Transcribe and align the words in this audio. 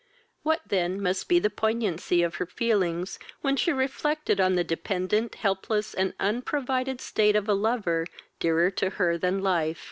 What 0.41 0.61
then 0.65 0.99
must 0.99 1.29
be 1.29 1.37
the 1.37 1.51
poignancy 1.51 2.23
of 2.23 2.37
her 2.37 2.47
feelings, 2.47 3.19
when 3.41 3.55
she 3.55 3.71
reflected 3.71 4.41
on 4.41 4.55
the 4.55 4.63
dependent, 4.63 5.35
helpless, 5.35 5.93
and 5.93 6.15
unprovided 6.19 6.99
state 6.99 7.35
of 7.35 7.47
a 7.47 7.53
lover, 7.53 8.07
dearer 8.39 8.71
to 8.71 8.89
her 8.97 9.19
than 9.19 9.43
life! 9.43 9.79